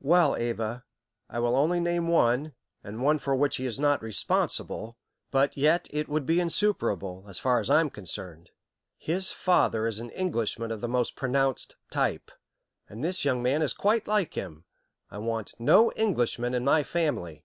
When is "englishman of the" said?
10.12-10.88